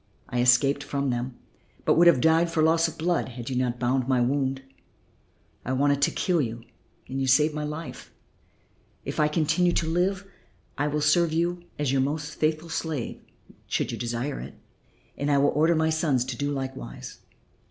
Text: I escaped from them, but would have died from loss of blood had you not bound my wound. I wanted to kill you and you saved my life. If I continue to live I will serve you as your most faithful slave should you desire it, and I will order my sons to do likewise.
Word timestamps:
I 0.29 0.41
escaped 0.41 0.83
from 0.83 1.11
them, 1.11 1.37
but 1.85 1.93
would 1.93 2.07
have 2.07 2.21
died 2.21 2.49
from 2.49 2.65
loss 2.65 2.87
of 2.87 2.97
blood 2.97 3.29
had 3.29 3.51
you 3.51 3.55
not 3.55 3.77
bound 3.79 4.07
my 4.07 4.19
wound. 4.19 4.63
I 5.63 5.73
wanted 5.73 6.01
to 6.01 6.09
kill 6.09 6.41
you 6.41 6.63
and 7.07 7.21
you 7.21 7.27
saved 7.27 7.53
my 7.53 7.63
life. 7.65 8.11
If 9.05 9.19
I 9.19 9.27
continue 9.27 9.73
to 9.73 9.85
live 9.85 10.25
I 10.75 10.87
will 10.87 11.01
serve 11.01 11.33
you 11.33 11.65
as 11.77 11.91
your 11.91 12.01
most 12.01 12.33
faithful 12.33 12.69
slave 12.69 13.21
should 13.67 13.91
you 13.91 13.97
desire 13.99 14.39
it, 14.39 14.55
and 15.19 15.29
I 15.29 15.37
will 15.37 15.49
order 15.51 15.75
my 15.75 15.91
sons 15.91 16.25
to 16.25 16.35
do 16.35 16.49
likewise. 16.51 17.19